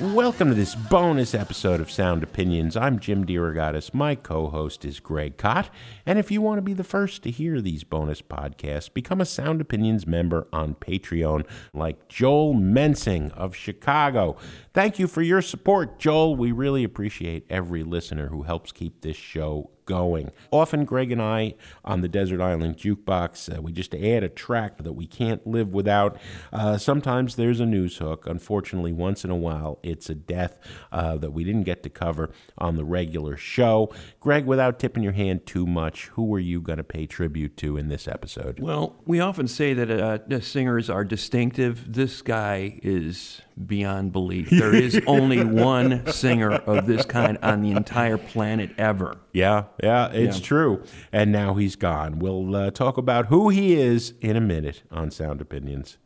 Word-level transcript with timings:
Welcome 0.00 0.50
to 0.50 0.54
this 0.54 0.76
bonus 0.76 1.34
episode 1.34 1.80
of 1.80 1.90
Sound 1.90 2.22
Opinions. 2.22 2.76
I'm 2.76 3.00
Jim 3.00 3.26
DeRogatis. 3.26 3.92
My 3.92 4.14
co 4.14 4.48
host 4.48 4.84
is 4.84 5.00
Greg 5.00 5.36
Kot. 5.36 5.70
And 6.06 6.20
if 6.20 6.30
you 6.30 6.40
want 6.40 6.58
to 6.58 6.62
be 6.62 6.72
the 6.72 6.84
first 6.84 7.24
to 7.24 7.32
hear 7.32 7.60
these 7.60 7.82
bonus 7.82 8.22
podcasts, 8.22 8.94
become 8.94 9.20
a 9.20 9.24
Sound 9.24 9.60
Opinions 9.60 10.06
member 10.06 10.46
on 10.52 10.76
Patreon, 10.76 11.44
like 11.74 12.06
Joel 12.06 12.54
Mensing 12.54 13.32
of 13.32 13.56
Chicago. 13.56 14.36
Thank 14.72 15.00
you 15.00 15.08
for 15.08 15.20
your 15.20 15.42
support, 15.42 15.98
Joel. 15.98 16.36
We 16.36 16.52
really 16.52 16.84
appreciate 16.84 17.44
every 17.50 17.82
listener 17.82 18.28
who 18.28 18.44
helps 18.44 18.70
keep 18.70 19.00
this 19.00 19.16
show 19.16 19.70
going. 19.88 20.30
Often, 20.52 20.84
Greg 20.84 21.10
and 21.10 21.20
I 21.20 21.54
on 21.82 22.02
the 22.02 22.08
Desert 22.08 22.42
Island 22.42 22.76
Jukebox, 22.76 23.56
uh, 23.56 23.62
we 23.62 23.72
just 23.72 23.94
add 23.94 24.22
a 24.22 24.28
track 24.28 24.84
that 24.84 24.92
we 24.92 25.06
can't 25.06 25.44
live 25.46 25.72
without. 25.72 26.18
Uh, 26.52 26.76
sometimes 26.76 27.36
there's 27.36 27.58
a 27.58 27.66
news 27.66 27.96
hook. 27.96 28.26
Unfortunately, 28.26 28.92
once 28.92 29.24
in 29.24 29.30
a 29.30 29.36
while, 29.36 29.78
it's 29.82 30.10
a 30.10 30.14
death 30.14 30.58
uh, 30.92 31.16
that 31.16 31.32
we 31.32 31.42
didn't 31.42 31.62
get 31.62 31.82
to 31.82 31.88
cover 31.88 32.30
on 32.58 32.76
the 32.76 32.84
regular 32.84 33.36
show. 33.36 33.90
Greg, 34.20 34.44
without 34.44 34.78
tipping 34.78 35.02
your 35.02 35.12
hand 35.12 35.46
too 35.46 35.66
much, 35.66 36.08
who 36.08 36.32
are 36.34 36.38
you 36.38 36.60
going 36.60 36.76
to 36.76 36.84
pay 36.84 37.06
tribute 37.06 37.56
to 37.56 37.78
in 37.78 37.88
this 37.88 38.06
episode? 38.06 38.60
Well, 38.60 38.94
we 39.06 39.20
often 39.20 39.48
say 39.48 39.72
that 39.72 39.90
uh, 39.90 40.40
singers 40.40 40.90
are 40.90 41.04
distinctive. 41.04 41.94
This 41.94 42.20
guy 42.20 42.78
is 42.82 43.40
beyond 43.66 44.12
belief. 44.12 44.48
There 44.58 44.74
is 44.74 45.00
only 45.06 45.44
one 45.44 46.06
singer 46.12 46.52
of 46.52 46.86
this 46.86 47.04
kind 47.06 47.38
on 47.42 47.62
the 47.62 47.70
entire 47.72 48.16
planet 48.18 48.70
ever. 48.78 49.18
Yeah, 49.32 49.64
yeah, 49.82 50.08
it's 50.12 50.38
Yeah. 50.38 50.44
true. 50.44 50.82
And 51.12 51.32
now 51.32 51.54
he's 51.54 51.76
gone. 51.76 52.18
We'll 52.18 52.54
uh, 52.54 52.70
talk 52.70 52.96
about 52.98 53.26
who 53.26 53.48
he 53.48 53.74
is 53.74 54.14
in 54.20 54.36
a 54.36 54.40
minute 54.40 54.82
on 54.90 55.10
Sound 55.10 55.40
Opinions. 55.40 55.98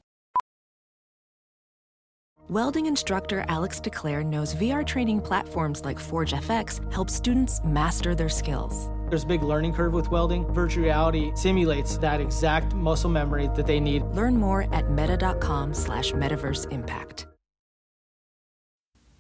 Welding 2.49 2.87
instructor 2.87 3.45
Alex 3.49 3.81
DeClaire 3.81 4.25
knows 4.27 4.55
VR 4.55 4.85
training 4.85 5.21
platforms 5.21 5.85
like 5.85 5.99
Forge 5.99 6.33
FX 6.33 6.93
help 6.93 7.09
students 7.09 7.61
master 7.65 8.15
their 8.15 8.29
skills. 8.29 8.91
There's 9.09 9.25
a 9.25 9.27
big 9.27 9.43
learning 9.43 9.75
curve 9.75 9.93
with 9.93 10.11
welding. 10.11 10.47
Virtual 10.53 10.85
reality 10.85 11.33
simulates 11.35 11.97
that 11.99 12.21
exact 12.21 12.75
muscle 12.75 13.11
memory 13.11 13.49
that 13.57 13.67
they 13.67 13.79
need. 13.79 14.03
Learn 14.15 14.37
more 14.37 14.67
at 14.75 14.91
meta.com 14.91 15.73
slash 15.73 16.13
metaverse 16.13 16.71
impact. 16.73 17.27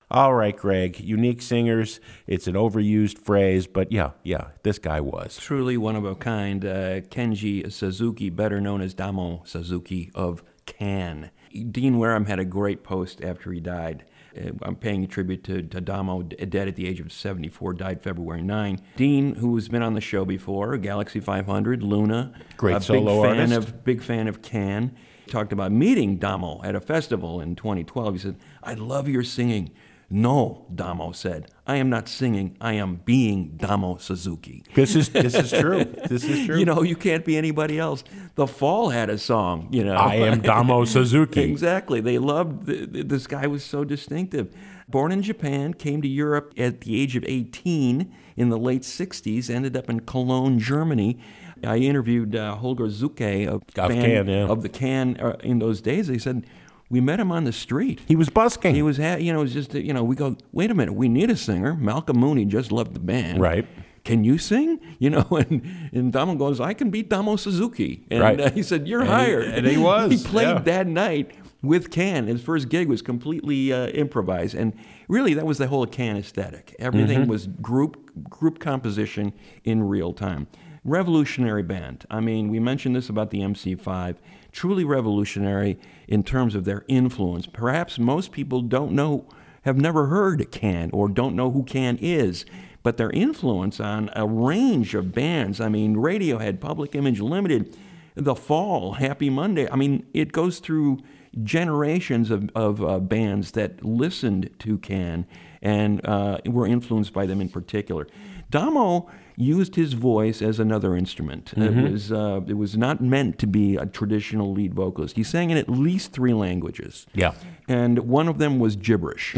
All 0.10 0.34
right, 0.34 0.58
Greg. 0.58 1.00
Unique 1.00 1.44
singers. 1.44 2.00
It's 2.26 2.48
an 2.48 2.56
overused 2.56 3.20
phrase, 3.20 3.68
but 3.68 3.92
yeah, 3.92 4.14
yeah, 4.24 4.48
this 4.64 4.80
guy 4.80 5.00
was. 5.00 5.38
Truly 5.38 5.78
one 5.78 5.96
of 5.96 6.06
a 6.06 6.16
kind. 6.16 6.66
Uh, 6.66 7.02
Kenji 7.02 7.72
Suzuki, 7.72 8.32
better 8.32 8.60
known 8.60 8.82
as 8.82 8.96
Damo 8.96 9.44
Suzuki 9.46 10.10
of 10.16 10.44
Can. 10.66 11.30
Dean 11.70 12.00
Wareham 12.00 12.26
had 12.26 12.40
a 12.40 12.46
great 12.46 12.84
post 12.84 13.22
after 13.22 13.52
he 13.52 13.60
died. 13.60 14.06
Uh, 14.38 14.52
I'm 14.62 14.76
paying 14.76 15.08
tribute 15.08 15.44
to, 15.46 15.62
to 15.64 15.82
Damo, 15.82 16.22
dead 16.24 16.68
at 16.68 16.76
the 16.76 16.88
age 16.88 17.00
of 17.00 17.12
74, 17.12 17.74
died 17.74 18.02
February 18.02 18.42
9. 18.42 18.80
Dean, 18.96 19.36
who's 19.36 19.68
been 19.68 19.82
on 19.82 19.94
the 19.94 20.02
show 20.02 20.26
before, 20.26 20.78
Galaxie 20.78 21.20
500, 21.20 21.84
Luna, 21.84 22.34
Great 22.58 22.78
a 22.78 22.82
solo 22.82 23.22
big 23.24 23.32
fan 23.32 23.52
artist. 23.54 23.70
of 23.70 23.84
big 23.84 24.04
fan 24.04 24.28
of 24.28 24.42
Can. 24.42 24.96
Talked 25.28 25.52
about 25.52 25.72
meeting 25.72 26.18
Damo 26.18 26.62
at 26.64 26.76
a 26.76 26.80
festival 26.80 27.42
in 27.42 27.56
2012. 27.56 28.14
He 28.14 28.20
said, 28.20 28.38
"I 28.64 28.76
love 28.76 29.10
your 29.10 29.24
singing." 29.24 29.72
No, 30.10 30.66
Damo 30.74 31.12
said, 31.12 31.52
"I 31.66 31.76
am 31.78 31.90
not 31.90 32.08
singing. 32.08 32.56
I 32.62 32.74
am 32.74 33.02
being 33.04 33.58
Damo 33.58 33.98
Suzuki." 33.98 34.64
This 34.74 34.96
is 34.96 35.10
this 35.10 35.36
is 35.36 35.52
true. 35.62 35.84
This 35.84 36.24
is 36.24 36.46
true. 36.46 36.58
You 36.58 36.64
know, 36.66 36.82
you 36.82 36.96
can't 36.96 37.26
be 37.26 37.36
anybody 37.36 37.78
else. 37.78 38.06
The 38.36 38.48
Fall 38.48 38.90
had 38.90 39.10
a 39.10 39.18
song, 39.18 39.68
you 39.72 39.84
know. 39.84 39.96
I 39.96 40.16
am 40.16 40.40
Damo 40.42 40.86
Suzuki. 40.96 41.42
exactly. 41.42 42.00
They 42.00 42.18
loved 42.20 42.68
th- 42.68 42.94
th- 42.94 43.08
this 43.08 43.28
guy 43.28 43.48
was 43.48 43.66
so 43.66 43.84
distinctive. 43.84 44.54
Born 44.90 45.12
in 45.12 45.22
Japan, 45.22 45.74
came 45.74 46.02
to 46.02 46.08
Europe 46.08 46.54
at 46.58 46.80
the 46.82 47.02
age 47.02 47.18
of 47.18 47.26
18 47.28 48.10
in 48.38 48.48
the 48.50 48.58
late 48.58 48.84
60s, 48.84 49.50
ended 49.50 49.76
up 49.76 49.90
in 49.90 50.00
Cologne, 50.00 50.60
Germany. 50.60 51.20
I 51.66 51.80
interviewed 51.80 52.34
uh, 52.38 52.56
Holger 52.56 52.86
Czukay 52.88 53.46
of, 53.48 53.68
Can, 53.74 54.28
yeah. 54.30 54.46
of 54.48 54.62
the 54.62 54.70
Can 54.70 55.18
uh, 55.18 55.36
in 55.44 55.60
those 55.60 55.82
days. 55.82 56.08
They 56.08 56.20
said, 56.20 56.46
we 56.90 57.02
met 57.02 57.20
him 57.20 57.32
on 57.32 57.44
the 57.44 57.52
street. 57.52 58.02
He 58.08 58.16
was 58.16 58.30
busking. 58.30 58.74
He 58.76 58.82
was, 58.82 58.98
you 58.98 59.34
know, 59.34 59.40
it 59.40 59.44
was 59.44 59.54
just, 59.54 59.74
you 59.74 59.94
know, 59.94 60.04
we 60.04 60.16
go, 60.16 60.38
wait 60.52 60.72
a 60.72 60.74
minute, 60.76 60.94
we 60.94 61.10
need 61.10 61.30
a 61.30 61.36
singer. 61.36 61.74
Malcolm 61.76 62.18
Mooney 62.18 62.46
just 62.46 62.72
left 62.72 62.94
the 62.94 63.00
band. 63.00 63.42
Right. 63.42 63.68
Can 64.04 64.24
you 64.24 64.38
sing? 64.38 64.80
You 65.00 65.12
know, 65.12 65.28
and, 65.32 65.62
and 65.94 66.12
Damo 66.12 66.34
goes, 66.36 66.60
I 66.60 66.74
can 66.74 66.90
beat 66.90 67.08
Damo 67.10 67.36
Suzuki. 67.36 68.06
And 68.10 68.20
Right. 68.22 68.40
uh, 68.42 68.50
he 68.52 68.64
said, 68.64 68.88
You're 68.88 69.02
And 69.02 69.10
he- 69.10 69.14
hired. 69.16 69.46
and 69.46 69.68
he 69.68 69.78
was, 69.78 70.12
he 70.24 70.28
played 70.28 70.48
yeah. 70.48 70.60
that 70.60 70.88
night 70.88 71.32
with 71.62 71.92
Can. 71.92 72.26
His 72.28 72.42
first 72.42 72.70
gig 72.70 72.88
was 72.88 73.02
completely 73.04 73.72
uh, 73.74 73.88
improvised. 73.90 74.56
And 74.56 74.74
really, 75.08 75.34
that 75.36 75.46
was 75.46 75.58
the 75.60 75.68
whole 75.68 75.86
Can 75.86 76.18
aesthetic. 76.18 76.76
Everything 76.80 77.22
Mm-hmm. 77.22 77.30
was 77.30 77.46
group, 77.62 78.12
group 78.30 78.58
composition 78.60 79.34
in 79.64 79.84
real 79.84 80.14
time. 80.14 80.48
Revolutionary 80.88 81.64
band. 81.64 82.06
I 82.10 82.22
mean, 82.22 82.48
we 82.48 82.60
mentioned 82.60 82.96
this 82.96 83.10
about 83.10 83.30
the 83.30 83.42
MC5. 83.42 84.16
Truly 84.54 84.86
revolutionary 84.86 85.78
in 86.08 86.24
terms 86.24 86.56
of 86.56 86.64
their 86.64 86.86
influence. 86.88 87.46
Perhaps 87.46 88.00
most 88.00 88.32
people 88.32 88.62
don't 88.62 88.94
know, 88.94 89.28
have 89.64 89.76
never 89.76 90.06
heard 90.06 90.50
Can 90.50 90.90
or 90.94 91.10
don't 91.10 91.36
know 91.36 91.52
who 91.52 91.64
Can 91.64 91.98
is. 91.98 92.46
But 92.84 92.96
their 92.96 93.10
influence 93.10 93.82
on 93.82 94.10
a 94.16 94.26
range 94.26 94.96
of 94.96 95.12
bands, 95.12 95.60
I 95.60 95.68
mean, 95.68 95.98
Radiohead, 95.98 96.62
Public 96.62 96.96
Image 96.96 97.20
Limited, 97.20 97.76
The 98.16 98.34
Fall, 98.34 98.94
Happy 98.94 99.30
Monday, 99.30 99.70
I 99.70 99.76
mean, 99.76 100.08
it 100.14 100.32
goes 100.32 100.60
through 100.60 101.00
generations 101.44 102.32
of, 102.32 102.50
of 102.56 102.82
uh, 102.82 103.00
bands 103.00 103.52
that 103.52 103.84
listened 103.84 104.52
to 104.60 104.78
Can 104.78 105.26
and 105.62 106.00
uh, 106.08 106.38
were 106.46 106.66
influenced 106.66 107.12
by 107.12 107.26
them 107.26 107.42
in 107.42 107.50
particular. 107.50 108.08
Damo 108.50 109.10
used 109.40 109.76
his 109.76 109.94
voice 109.94 110.42
as 110.42 110.60
another 110.60 110.96
instrument. 110.96 111.54
It 111.56 111.92
was 111.92 112.12
uh, 112.12 112.42
it 112.48 112.56
was 112.56 112.76
not 112.76 113.02
meant 113.02 113.38
to 113.40 113.48
be 113.48 113.76
a 113.76 113.86
traditional 113.86 114.52
lead 114.52 114.74
vocalist. 114.74 115.16
He 115.16 115.24
sang 115.24 115.52
in 115.52 115.58
at 115.58 115.70
least 115.70 116.12
three 116.12 116.34
languages. 116.34 117.06
Yeah. 117.14 117.34
And 117.68 118.00
one 118.00 118.28
of 118.28 118.40
them 118.40 118.58
was 118.60 118.76
gibberish. 118.76 119.34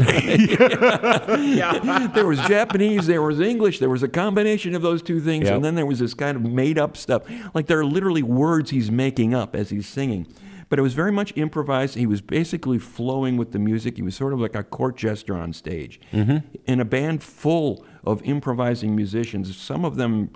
there 2.14 2.26
was 2.26 2.40
Japanese, 2.48 3.06
there 3.06 3.22
was 3.22 3.40
English, 3.40 3.78
there 3.78 3.90
was 3.90 4.02
a 4.02 4.08
combination 4.08 4.74
of 4.74 4.82
those 4.82 5.02
two 5.02 5.20
things, 5.20 5.44
Yep. 5.44 5.56
and 5.56 5.64
then 5.64 5.74
there 5.74 5.86
was 5.86 5.98
this 5.98 6.14
kind 6.14 6.36
of 6.36 6.42
made 6.44 6.78
up 6.78 6.96
stuff. 6.96 7.22
Like 7.54 7.66
there 7.66 7.78
are 7.78 7.84
literally 7.84 8.22
words 8.22 8.70
he's 8.70 8.90
making 8.90 9.34
up 9.34 9.54
as 9.54 9.68
he's 9.70 9.86
singing. 9.86 10.26
But 10.70 10.78
it 10.78 10.82
was 10.82 10.94
very 10.94 11.10
much 11.10 11.32
improvised. 11.36 11.96
He 11.96 12.06
was 12.06 12.20
basically 12.20 12.78
flowing 12.78 13.36
with 13.36 13.50
the 13.50 13.58
music. 13.58 13.96
He 13.96 14.02
was 14.02 14.14
sort 14.14 14.32
of 14.32 14.38
like 14.40 14.54
a 14.54 14.62
court 14.62 14.96
jester 14.96 15.34
on 15.34 15.52
stage. 15.52 16.00
Mm-hmm. 16.12 16.46
In 16.66 16.80
a 16.80 16.84
band 16.84 17.24
full 17.24 17.84
of 18.04 18.22
improvising 18.22 18.94
musicians, 18.96 19.56
some 19.56 19.84
of 19.84 19.96
them 19.96 20.30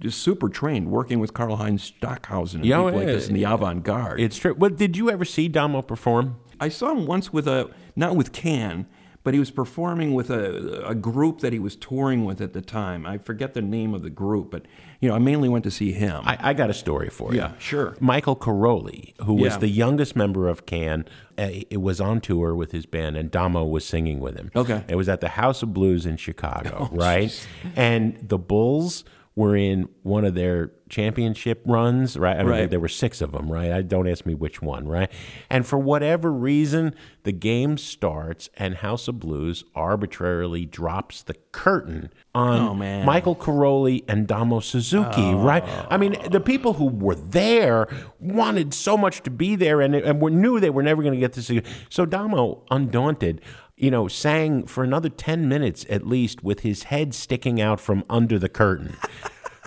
just 0.00 0.20
super 0.20 0.48
trained, 0.48 0.90
working 0.90 1.20
with 1.20 1.32
Karlheinz 1.32 1.80
Stockhausen 1.80 2.60
and 2.60 2.68
Yeah, 2.68 2.84
people 2.84 2.98
like 2.98 3.06
this 3.06 3.28
in 3.28 3.34
the 3.34 3.44
avant 3.44 3.82
garde. 3.84 4.20
It's 4.20 4.36
true. 4.36 4.54
Well, 4.54 4.70
did 4.70 4.96
you 4.96 5.10
ever 5.10 5.24
see 5.24 5.48
Damo 5.48 5.82
perform? 5.82 6.36
I 6.60 6.68
saw 6.68 6.92
him 6.92 7.06
once 7.06 7.32
with 7.32 7.48
a 7.48 7.70
not 7.94 8.16
with 8.16 8.32
Can, 8.32 8.86
but 9.26 9.34
he 9.34 9.40
was 9.40 9.50
performing 9.50 10.14
with 10.14 10.30
a, 10.30 10.86
a 10.86 10.94
group 10.94 11.40
that 11.40 11.52
he 11.52 11.58
was 11.58 11.74
touring 11.74 12.24
with 12.24 12.40
at 12.40 12.52
the 12.52 12.62
time. 12.62 13.04
I 13.04 13.18
forget 13.18 13.54
the 13.54 13.60
name 13.60 13.92
of 13.92 14.02
the 14.04 14.08
group, 14.08 14.52
but 14.52 14.66
you 15.00 15.08
know, 15.08 15.16
I 15.16 15.18
mainly 15.18 15.48
went 15.48 15.64
to 15.64 15.70
see 15.72 15.90
him. 15.90 16.22
I, 16.24 16.38
I 16.40 16.54
got 16.54 16.70
a 16.70 16.74
story 16.74 17.08
for 17.08 17.32
you. 17.32 17.38
Yeah, 17.40 17.52
sure. 17.58 17.96
Michael 17.98 18.36
Karoli, 18.36 19.20
who 19.22 19.34
was 19.34 19.54
Yeah. 19.54 19.58
the 19.58 19.68
youngest 19.68 20.14
member 20.14 20.46
of 20.48 20.64
Can, 20.64 21.06
uh, 21.36 21.48
it 21.68 21.80
was 21.80 22.00
on 22.00 22.20
tour 22.20 22.54
with 22.54 22.70
his 22.70 22.86
band, 22.86 23.16
and 23.16 23.28
Damo 23.28 23.64
was 23.64 23.84
singing 23.84 24.20
with 24.20 24.36
him. 24.36 24.52
Okay. 24.54 24.82
Oh, 24.88 24.92
It 24.92 24.94
was 24.94 25.08
at 25.08 25.20
the 25.20 25.30
House 25.30 25.60
of 25.64 25.74
Blues 25.74 26.06
in 26.06 26.16
Chicago, 26.18 26.88
right? 26.92 27.32
And 27.74 28.16
the 28.22 28.38
Bulls 28.38 29.04
were 29.34 29.56
in 29.56 29.88
one 30.04 30.24
of 30.24 30.34
their 30.34 30.70
championship 30.88 31.62
runs, 31.66 32.16
right? 32.16 32.36
I 32.36 32.42
mean, 32.42 32.50
Right. 32.50 32.70
there 32.70 32.80
were 32.80 32.88
six 32.88 33.20
of 33.20 33.32
them, 33.32 33.50
right? 33.50 33.72
I 33.72 33.82
don't 33.82 34.06
ask 34.08 34.24
me 34.26 34.34
which 34.34 34.62
one, 34.62 34.86
right? 34.86 35.10
And 35.50 35.66
for 35.66 35.78
whatever 35.78 36.32
reason, 36.32 36.94
the 37.24 37.32
game 37.32 37.76
starts, 37.76 38.48
and 38.56 38.76
House 38.76 39.08
of 39.08 39.18
Blues 39.18 39.64
arbitrarily 39.74 40.64
drops 40.64 41.22
the 41.22 41.34
curtain 41.52 42.10
on 42.34 42.60
Oh, 42.60 42.74
man. 42.74 43.04
Michael 43.04 43.34
Karoli 43.34 44.04
and 44.08 44.26
Damo 44.26 44.60
Suzuki, 44.60 45.34
right? 45.34 45.64
I 45.90 45.96
mean, 45.96 46.16
the 46.30 46.40
people 46.40 46.74
who 46.74 46.86
were 46.86 47.14
there 47.16 47.88
wanted 48.20 48.72
so 48.74 48.96
much 48.96 49.22
to 49.24 49.30
be 49.30 49.56
there, 49.56 49.80
and, 49.80 49.94
and 49.94 50.20
were, 50.20 50.30
knew 50.30 50.60
they 50.60 50.70
were 50.70 50.82
never 50.82 51.02
going 51.02 51.14
to 51.14 51.20
get 51.20 51.32
to 51.34 51.42
see. 51.42 51.62
So 51.88 52.06
Damo, 52.06 52.62
undaunted, 52.70 53.40
you 53.76 53.90
know, 53.90 54.08
sang 54.08 54.66
for 54.66 54.84
another 54.84 55.08
ten 55.10 55.48
minutes 55.48 55.84
at 55.90 56.06
least 56.06 56.42
with 56.42 56.60
his 56.60 56.84
head 56.84 57.12
sticking 57.14 57.60
out 57.60 57.78
from 57.80 58.04
under 58.08 58.38
the 58.38 58.48
curtain. 58.48 58.96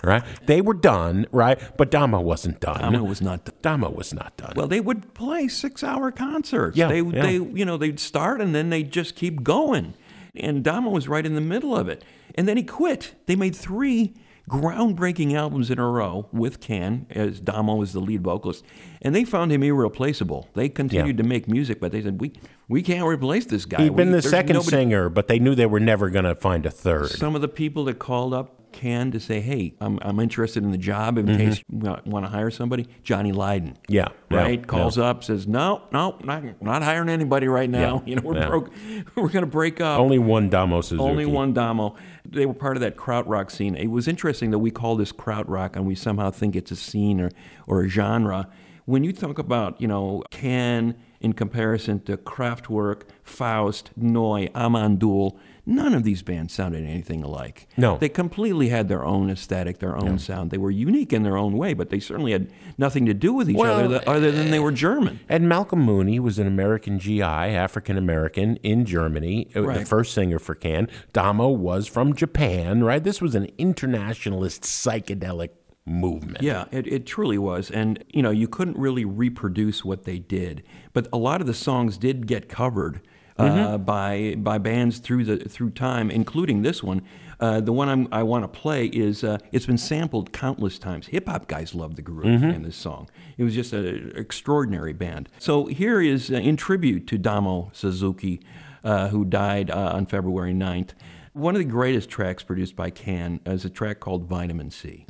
Right? 0.02 0.22
They 0.46 0.60
were 0.60 0.74
done, 0.74 1.26
right? 1.30 1.58
But 1.76 1.90
Damo 1.90 2.20
wasn't 2.20 2.60
done. 2.60 2.80
Damo 2.80 3.04
was 3.04 3.20
not 3.20 3.44
done. 3.44 3.54
Damo 3.60 3.90
was 3.90 4.14
not 4.14 4.36
done. 4.36 4.54
Well, 4.56 4.66
they 4.66 4.80
would 4.80 5.12
play 5.14 5.46
six-hour 5.48 6.12
concerts. 6.12 6.76
Yeah, 6.76 6.88
they, 6.88 7.02
yeah. 7.02 7.22
they, 7.22 7.32
you 7.34 7.64
know, 7.64 7.76
they'd 7.76 8.00
start 8.00 8.40
and 8.40 8.54
then 8.54 8.70
they'd 8.70 8.90
just 8.90 9.14
keep 9.14 9.42
going. 9.42 9.94
And 10.34 10.64
Damo 10.64 10.90
was 10.90 11.06
right 11.08 11.26
in 11.26 11.34
the 11.34 11.40
middle 11.40 11.76
of 11.76 11.88
it. 11.88 12.02
And 12.34 12.48
then 12.48 12.56
he 12.56 12.62
quit. 12.62 13.14
They 13.26 13.36
made 13.36 13.54
three 13.54 14.14
groundbreaking 14.48 15.32
albums 15.34 15.70
in 15.70 15.78
a 15.78 15.88
row 15.88 16.28
with 16.32 16.60
Can, 16.60 17.06
as 17.10 17.40
Damo 17.40 17.74
was 17.76 17.92
the 17.92 18.00
lead 18.00 18.22
vocalist, 18.22 18.64
and 19.00 19.14
they 19.14 19.24
found 19.24 19.52
him 19.52 19.62
irreplaceable. 19.62 20.48
They 20.54 20.68
continued 20.68 21.16
to 21.18 21.22
make 21.22 21.46
music, 21.48 21.78
but 21.80 21.92
they 21.92 22.02
said, 22.02 22.20
"We, 22.20 22.32
we 22.68 22.82
can't 22.82 23.06
replace 23.06 23.46
this 23.46 23.64
guy." 23.64 23.82
He'd 23.84 23.96
been 23.96 24.08
We- 24.08 24.14
the 24.14 24.22
second 24.22 24.54
nobody- 24.54 24.70
singer, 24.70 25.08
but 25.08 25.28
they 25.28 25.38
knew 25.38 25.54
they 25.54 25.66
were 25.66 25.80
never 25.80 26.10
going 26.10 26.24
to 26.24 26.34
find 26.34 26.66
a 26.66 26.70
third. 26.70 27.10
Some 27.10 27.34
of 27.36 27.42
the 27.42 27.48
people 27.48 27.84
that 27.84 27.98
called 27.98 28.34
up 28.34 28.59
Can 28.72 29.10
to 29.10 29.20
say, 29.20 29.40
"Hey, 29.40 29.74
I'm, 29.80 29.98
I'm 30.02 30.20
interested 30.20 30.62
in 30.62 30.70
the 30.70 30.78
job 30.78 31.18
in 31.18 31.26
case 31.26 31.62
you 31.70 31.78
want 32.04 32.24
to 32.24 32.30
hire 32.30 32.50
somebody." 32.50 32.86
Johnny 33.02 33.32
Lydon, 33.32 33.70
Mm-hmm. 33.70 33.92
Yeah, 33.92 34.08
right, 34.30 34.66
calls 34.66 34.96
up, 34.98 35.24
says, 35.24 35.46
"No, 35.46 35.82
no, 35.92 36.16
not, 36.22 36.62
not 36.62 36.82
hiring 36.82 37.08
anybody 37.08 37.48
right 37.48 37.68
now. 37.68 38.02
Yeah, 38.06 38.06
You 38.10 38.16
know, 38.16 38.22
we're 38.24 38.38
yeah. 38.38 38.46
broke. 38.46 38.70
We're 39.16 39.28
going 39.28 39.44
to 39.44 39.50
break 39.50 39.80
up." 39.80 40.00
Only 40.00 40.18
one 40.18 40.48
Damo 40.48 40.80
Suzuki. 40.80 41.02
Only 41.02 41.26
one 41.26 41.52
Damo. 41.52 41.96
They 42.24 42.46
were 42.46 42.54
part 42.54 42.76
of 42.76 42.80
that 42.82 42.96
krautrock 42.96 43.50
scene. 43.50 43.74
It 43.74 43.88
was 43.88 44.06
interesting 44.08 44.50
that 44.52 44.58
we 44.58 44.70
call 44.70 44.96
this 44.96 45.12
krautrock 45.12 45.76
and 45.76 45.86
we 45.86 45.94
somehow 45.94 46.30
think 46.30 46.54
it's 46.56 46.70
a 46.70 46.76
scene 46.76 47.20
or, 47.20 47.30
or 47.66 47.82
a 47.84 47.88
genre. 47.88 48.48
When 48.90 49.04
you 49.04 49.12
talk 49.12 49.38
about, 49.38 49.80
you 49.80 49.86
know, 49.86 50.24
Can 50.32 50.96
in 51.20 51.32
comparison 51.32 52.00
to 52.00 52.16
Kraftwerk, 52.16 53.02
Faust, 53.22 53.90
Neu, 53.96 54.48
Amon 54.52 54.98
Düül, 54.98 55.38
none 55.64 55.94
of 55.94 56.02
these 56.02 56.22
bands 56.22 56.52
sounded 56.52 56.82
anything 56.82 57.22
alike. 57.22 57.68
No. 57.76 57.98
They 57.98 58.08
completely 58.08 58.70
had 58.70 58.88
their 58.88 59.04
own 59.04 59.30
aesthetic, 59.30 59.78
their 59.78 59.96
own 59.96 60.18
sound. 60.18 60.50
They 60.50 60.58
were 60.58 60.72
unique 60.72 61.12
in 61.12 61.22
their 61.22 61.36
own 61.36 61.56
way, 61.56 61.72
but 61.72 61.90
they 61.90 62.00
certainly 62.00 62.32
had 62.32 62.50
nothing 62.78 63.06
to 63.06 63.14
do 63.14 63.32
with 63.32 63.48
each 63.48 63.56
Well, 63.56 63.84
other 63.84 64.02
other 64.08 64.32
than 64.32 64.50
they 64.50 64.58
were 64.58 64.72
German. 64.72 65.20
And 65.28 65.48
Malcolm 65.48 65.82
Mooney 65.82 66.18
was 66.18 66.40
an 66.40 66.48
American 66.48 66.98
GI, 66.98 67.22
African 67.22 67.96
American 67.96 68.56
in 68.56 68.84
Germany, 68.84 69.50
uh, 69.54 69.60
the 69.60 69.86
first 69.86 70.14
singer 70.14 70.40
for 70.40 70.56
Can. 70.56 70.88
Damo 71.12 71.48
was 71.48 71.86
from 71.86 72.12
Japan, 72.12 72.82
right? 72.82 73.04
This 73.04 73.20
was 73.20 73.36
an 73.36 73.48
internationalist 73.56 74.62
psychedelic 74.62 75.50
movement. 75.90 76.42
Yeah, 76.42 76.66
it, 76.70 76.86
it 76.86 77.06
truly 77.06 77.38
was. 77.38 77.70
And, 77.70 78.02
you 78.08 78.22
know, 78.22 78.30
you 78.30 78.48
couldn't 78.48 78.78
really 78.78 79.04
reproduce 79.04 79.84
what 79.84 80.04
they 80.04 80.18
did. 80.18 80.62
But 80.92 81.08
a 81.12 81.18
lot 81.18 81.40
of 81.40 81.46
the 81.46 81.54
songs 81.54 81.98
did 81.98 82.26
get 82.26 82.48
covered 82.48 83.00
uh, 83.38 83.78
by 83.78 84.34
by 84.36 84.58
bands 84.58 84.98
through 84.98 85.24
the 85.24 85.48
through 85.48 85.70
time, 85.70 86.10
including 86.10 86.60
this 86.60 86.82
one. 86.82 87.00
Uh, 87.38 87.58
the 87.58 87.72
one 87.72 87.88
I'm, 87.88 88.06
I 88.12 88.22
want 88.22 88.44
to 88.44 88.48
play 88.48 88.84
is 88.86 89.24
uh, 89.24 89.38
it's 89.50 89.64
been 89.64 89.78
sampled 89.78 90.30
countless 90.30 90.78
times. 90.78 91.06
Hip 91.06 91.26
hop 91.26 91.48
guys 91.48 91.74
love 91.74 91.96
the 91.96 92.02
groove 92.02 92.42
in 92.42 92.62
this 92.64 92.76
song. 92.76 93.08
It 93.38 93.44
was 93.44 93.54
just 93.54 93.72
an 93.72 94.12
extraordinary 94.14 94.92
band. 94.92 95.30
So 95.38 95.64
here 95.66 96.02
is 96.02 96.30
uh, 96.30 96.34
in 96.34 96.58
tribute 96.58 97.06
to 97.06 97.16
Damo 97.16 97.70
Suzuki, 97.72 98.42
uh, 98.84 99.08
who 99.08 99.24
died 99.24 99.70
uh, 99.70 99.92
on 99.94 100.04
February 100.04 100.52
9th. 100.52 100.90
One 101.32 101.54
of 101.54 101.60
the 101.60 101.64
greatest 101.64 102.08
tracks 102.10 102.42
produced 102.42 102.74
by 102.74 102.90
Can 102.90 103.38
is 103.46 103.64
a 103.64 103.70
track 103.70 104.00
called 104.00 104.24
Vitamin 104.24 104.70
C. 104.70 105.06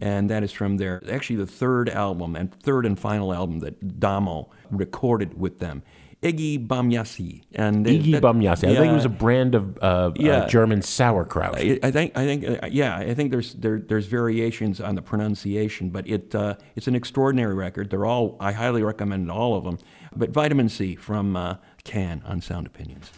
And 0.00 0.30
that 0.30 0.42
is 0.44 0.52
from 0.52 0.76
their, 0.76 1.02
actually, 1.10 1.36
the 1.36 1.46
third 1.46 1.88
album 1.88 2.36
and 2.36 2.54
third 2.62 2.86
and 2.86 2.98
final 2.98 3.34
album 3.34 3.58
that 3.60 3.98
Damo 3.98 4.50
recorded 4.70 5.38
with 5.38 5.58
them. 5.58 5.82
Ege 6.22 6.66
Bamyasi. 6.66 7.42
And 7.54 7.84
Ege 7.84 8.12
that- 8.12 8.22
Bamyasi. 8.22 8.68
I 8.70 8.76
think 8.76 8.90
it 8.92 8.94
was 8.94 9.04
a 9.04 9.08
brand 9.10 9.54
of 9.54 9.76
uh, 9.82 10.12
Yeah. 10.16 10.38
uh, 10.38 10.48
German 10.48 10.82
sauerkraut. 10.82 11.54
I 11.56 11.78
I 11.82 11.90
think 11.90 12.16
I 12.16 12.24
think 12.24 12.44
uh, 12.62 12.66
yeah 12.70 12.96
I 12.96 13.12
think 13.14 13.30
there's 13.30 13.52
there, 13.54 13.78
there's 13.78 14.06
variations 14.06 14.80
on 14.80 14.94
the 14.94 15.02
pronunciation, 15.02 15.90
but 15.90 16.08
it 16.08 16.34
uh, 16.34 16.54
it's 16.74 16.88
an 16.88 16.94
extraordinary 16.94 17.54
record. 17.54 17.90
They're 17.90 18.06
all 18.06 18.36
I 18.40 18.52
highly 18.52 18.82
recommend 18.82 19.30
all 19.30 19.56
of 19.56 19.64
them. 19.64 19.78
But 20.16 20.30
Vitamin 20.30 20.68
C 20.70 20.96
from 20.96 21.36
uh, 21.36 21.56
Can 21.84 22.22
on 22.24 22.40
Sound 22.40 22.66
Opinions. 22.66 23.10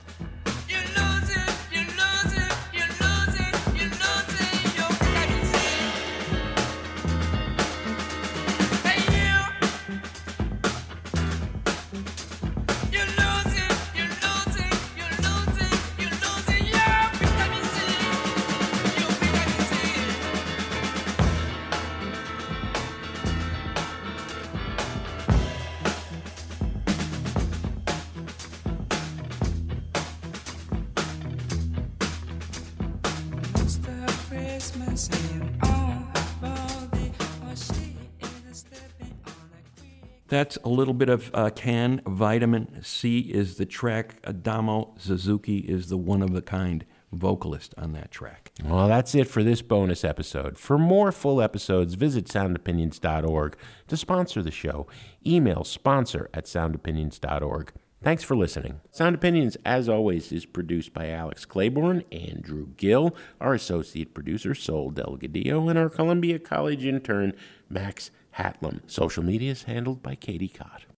That's 40.28 40.56
a 40.62 40.68
little 40.68 40.94
bit 40.94 41.08
of 41.08 41.30
uh, 41.34 41.50
Can. 41.50 42.02
Vitamin 42.06 42.82
C 42.82 43.20
is 43.20 43.56
the 43.56 43.66
track. 43.66 44.16
Adamo 44.24 44.94
Suzuki 44.98 45.58
is 45.58 45.88
the 45.88 45.96
one 45.96 46.22
of 46.22 46.34
a 46.34 46.42
kind 46.42 46.84
vocalist 47.12 47.74
on 47.78 47.92
that 47.92 48.10
track. 48.10 48.52
Well, 48.62 48.88
that's 48.88 49.14
it 49.14 49.28
for 49.28 49.42
this 49.42 49.62
bonus 49.62 50.04
episode. 50.04 50.58
For 50.58 50.76
more 50.78 51.10
full 51.12 51.40
episodes, 51.40 51.94
visit 51.94 52.26
soundopinions.org 52.26 53.56
to 53.86 53.96
sponsor 53.96 54.42
the 54.42 54.50
show. 54.50 54.86
Email 55.26 55.64
sponsor 55.64 56.28
at 56.34 56.44
soundopinions.org. 56.44 57.72
Thanks 58.00 58.22
for 58.22 58.36
listening. 58.36 58.80
Sound 58.92 59.16
Opinions, 59.16 59.56
as 59.64 59.88
always, 59.88 60.30
is 60.30 60.46
produced 60.46 60.92
by 60.92 61.08
Alex 61.08 61.44
Claiborne, 61.44 62.04
Andrew 62.12 62.68
Gill, 62.76 63.16
our 63.40 63.54
associate 63.54 64.14
producer, 64.14 64.54
Sol 64.54 64.92
Delgadillo, 64.92 65.68
and 65.68 65.76
our 65.76 65.88
Columbia 65.88 66.38
College 66.38 66.84
intern, 66.84 67.32
Max 67.68 68.12
Hatlam. 68.38 68.80
Social 68.86 69.24
media 69.24 69.50
is 69.50 69.64
handled 69.64 70.02
by 70.02 70.14
Katie 70.14 70.48
Cott. 70.48 70.88